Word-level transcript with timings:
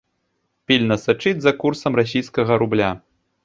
Пільна 0.71 0.97
сачыць 1.05 1.35
за 1.45 1.55
курсам 1.61 2.01
расійскага 2.03 2.61
рубля. 2.65 2.91